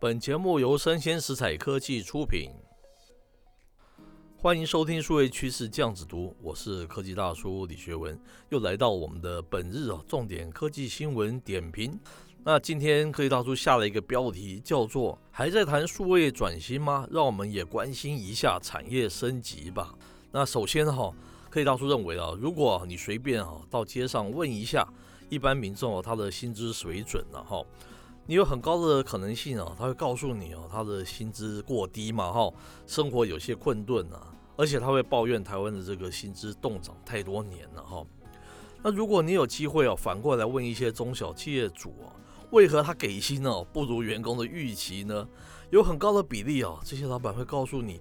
[0.00, 2.48] 本节目由生鲜食材科技出品，
[4.38, 8.18] 欢迎收听数位趋势酱子读，我是科技大叔李学文，
[8.48, 12.00] 又来到我们的本日啊重点科技新闻点评。
[12.42, 17.06] 那今天科技大叔下了一个标题，叫做“还在谈数位转型吗？
[17.10, 19.94] 让我们也关心一下产业升级吧。”
[20.32, 21.14] 那首先哈，
[21.50, 24.88] 科技大叔认为啊，如果你随便啊到街上问一下
[25.28, 27.62] 一般民众他的薪资水准了哈。
[28.26, 32.52] 你有很高的可能性啊，他会告诉你哦，他的薪资过低嘛，哈，
[32.86, 38.06] 生活有些困顿啊，而且他会抱怨台湾的这个薪资冻涨太多年了哈。
[38.82, 42.14] 那如果你有机会哦，反过来问一些中小企业主啊，
[42.50, 45.26] 为何他给薪哦不如员工的预期呢？
[45.70, 48.00] 有很高的比例啊，这些老板会告诉你，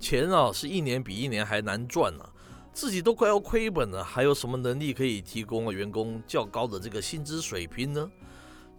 [0.00, 2.28] 钱啊是一年比一年还难赚啊，
[2.72, 8.10] 自己都快要亏本了，还有什么能力可以提供员工较高的这个薪资水平呢？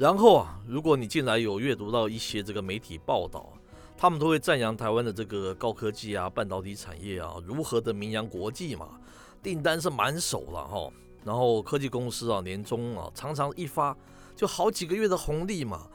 [0.01, 3.53] 然后啊，如果你近来有阅读到一些这个媒体报道，
[3.95, 8.99] 他们都会赞扬台湾的这个高科技啊、半导体产业啊，如何的名扬国际嘛，
[9.43, 10.89] 订单是满手了哈。
[11.23, 13.95] 然后科技公司啊，年终啊常常一发
[14.35, 15.87] 就好几个月的红利嘛。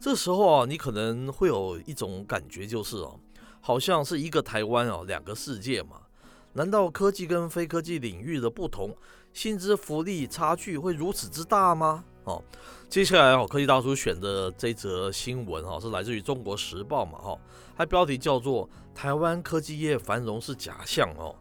[0.00, 3.20] 这时候啊，你可能会有一种感觉，就是哦，
[3.60, 6.00] 好像是一个台湾啊，两个世界嘛。
[6.54, 8.92] 难道科技跟非科技领域的不同，
[9.32, 12.02] 薪资福利差距会如此之大吗？
[12.24, 12.42] 哦，
[12.88, 17.38] 接下来哦，科技大叔选的这则新闻哈，是来自于《中国时报》嘛哈，
[17.76, 21.34] 它标题叫做“台湾科技业繁荣是假象哦，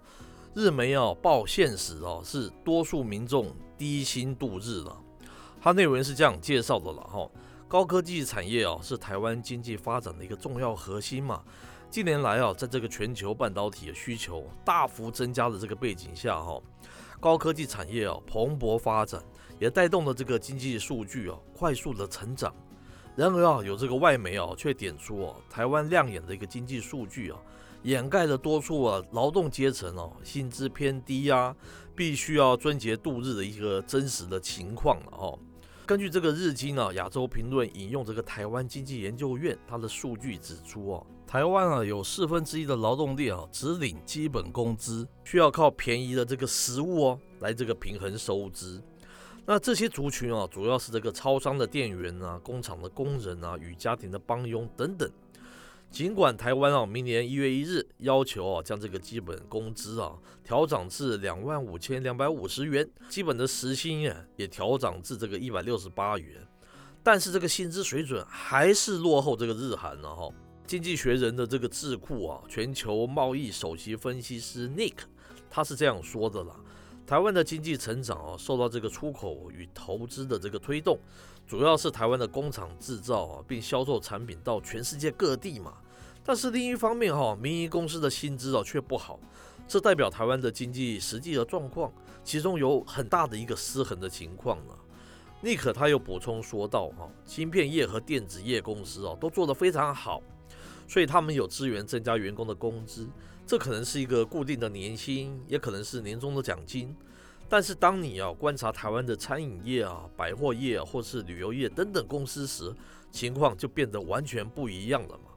[0.56, 4.98] 日媒哦报现实哦，是多数民众低薪度日了”。
[5.62, 7.30] 它内容是这样介绍的了哈，
[7.68, 11.44] 高科技产业哦是台湾经济发展的一个重要核心嘛。
[11.92, 16.60] 近年来啊，在这个全球半导体的需求大幅增加的这个背景下哈，
[17.20, 19.22] 高科技产业哦蓬勃发展。
[19.62, 22.52] 也带动了这个经济数据啊快速的成长。
[23.16, 27.38] 然而啊，有这个外媒啊却点出啊，台湾亮眼的一个经济数据啊，
[27.84, 31.56] 掩盖了多数啊劳动阶层哦薪资偏低呀，
[31.96, 35.38] 必须要撙节度日的一个真实的情况了哦。
[35.86, 48.82] 根据这个日经啊亚洲评论引用这个台湾经济研究院它的数据指出啊，台湾啊有四分之一的劳动力啊只领基本工资，需要靠便宜的这个食物哦来这个平衡收支。
[49.46, 55.10] 那这些族群啊，主要是这个超商的店员啊、工厂的工人啊、与家庭的帮佣等等。
[55.90, 66.48] 尽管台湾啊，明年一月一日要求啊，将这个基本工资啊调涨至两万五千两百五十元，基本的时薪啊也调涨至这个一百六十八元，
[67.04, 70.30] 但是这个薪资水准还是落后这个日韩了哈。
[70.66, 74.94] 经济学人的这个智库啊，全球贸易首席分析师 Nick，
[75.50, 76.56] 他是这样说的啦。
[77.06, 80.98] 台湾的经济成长啊，受到这个出口与投资的这个推动，
[81.46, 85.74] 主要是台湾的工厂制造啊，并销售产品到全世界各地嘛。
[86.24, 89.20] 但是另一方面哈，民营公司的薪资啊却不好，
[89.68, 91.92] 这代表台湾的经济实际的状况，
[92.24, 94.74] 其中有很大的一个失衡的情况呢。
[95.42, 100.22] 尼克他又补充说道哈，芯片业和电子业公司啊都做得非常好，
[100.92, 103.08] 所以他们有资源增加员工的工资。
[103.48, 106.94] 这可能是一个固定的年薪，也可能是年终的奖金。
[107.48, 112.76] 但是当你要观察台湾的餐饮业啊、百货业，或是旅游业等等公司时，
[113.10, 115.32] 情况就变得完全不一样了嘛。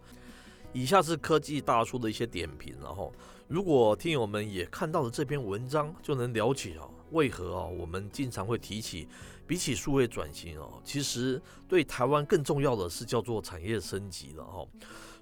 [0.72, 3.12] 以下是科技大叔的一些点评，然后
[3.46, 9.06] 如果听友们也看到了这篇文章，就能了解啊，为何啊我们经常会提起，
[9.46, 14.66] 比起数位转型啊，其实对台湾更重要的是叫做产业升级了哈。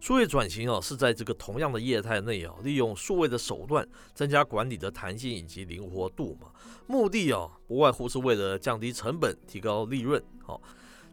[0.00, 6.48] 数位转型啊，是在这个同样的业态内啊，利用数位的手段增加管理的弹性以及灵活度嘛。
[6.86, 10.22] 目的啊，不外乎是为了降低成本、提高利润。
[10.44, 10.60] 好，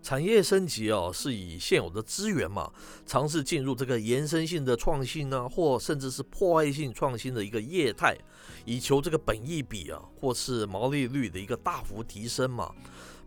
[0.02, 2.72] 产业升级啊，是以现有的资源嘛，
[3.06, 8.18] 尝试进入这个延伸性的创新啊，或甚至是破坏性创新的一个业态，
[8.66, 12.74] 以求这个本益比啊，或是毛利率的一个大幅提升嘛。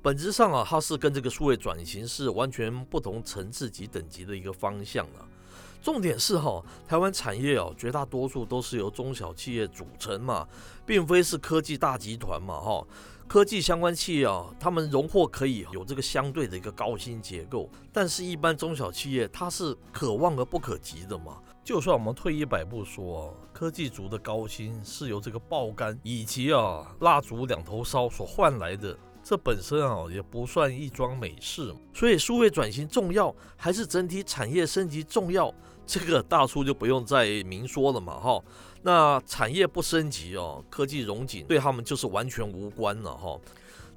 [0.00, 5.28] 本质上啊，它是跟这个数位转型是完全不同层次及等级的一个方向了。
[5.80, 10.48] 重点是哈，台湾产业哦，绝大多数都是由中小企业组成嘛，
[10.86, 12.84] 并非是科技大集团嘛哈。
[13.28, 21.38] 科技相关企业啊，他们荣获可以有这个相对的一个高薪结构，但是一般中小企业它是可望而不可及的嘛。
[21.64, 35.52] 就算我们退一百步说，科技族的高薪是由这个爆肝以及啊蜡烛两头烧所换来的，这本身啊也不算一桩美事所以数位转型重要还是整体产业升级重要
[35.86, 38.42] 这个大叔就不用再明说了嘛哈。
[38.82, 43.38] 那产业不升级哦科技融紧对他们就是完全无关了哈。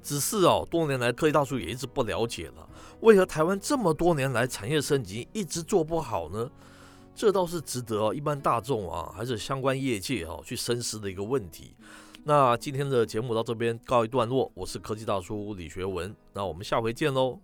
[0.02, 2.68] 只是哦多年来科技大叔也一直不了解了
[3.00, 6.50] 为何台湾这么多年来产业升级一直做不好呢？
[7.14, 11.74] 这倒是值得一般大众啊还是相关业界啊去深思的一个问题。
[12.28, 17.38] 那今天的节目到这边告一段落我是科技大叔李学文那我们下回见喽。